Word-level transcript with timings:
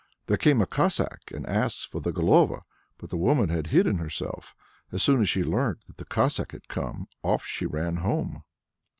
There 0.25 0.35
came 0.35 0.61
a 0.61 0.65
Cossack, 0.65 1.29
and 1.31 1.45
asked 1.45 1.85
for 1.85 2.01
the 2.01 2.11
Golova; 2.11 2.63
but 2.97 3.11
the 3.11 3.17
woman 3.17 3.49
had 3.49 3.67
hidden 3.67 3.99
herself. 3.99 4.55
As 4.91 5.03
soon 5.03 5.21
as 5.21 5.29
she 5.29 5.43
learnt 5.43 5.85
that 5.85 5.97
the 5.97 6.05
Cossack 6.05 6.53
had 6.53 6.67
come, 6.67 7.07
off 7.23 7.45
she 7.45 7.67
ran 7.67 7.97
home. 7.97 8.41